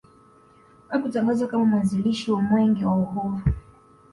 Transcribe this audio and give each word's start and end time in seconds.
Hakutangazwa 0.89 1.47
kama 1.47 1.65
mwanzilishi 1.65 2.31
wa 2.31 2.41
Mwenge 2.41 2.85
wa 2.85 2.95
Uhuru 2.95 3.41